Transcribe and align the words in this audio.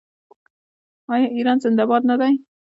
آیا 1.13 1.27
ایران 1.35 1.57
زنده 1.63 1.83
باد 1.89 2.03
نه 2.09 2.15
دی؟ 2.19 2.33